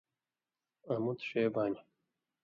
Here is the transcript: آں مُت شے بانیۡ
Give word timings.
آں 0.91 0.99
مُت 1.03 1.19
شے 1.29 1.43
بانیۡ 1.53 1.83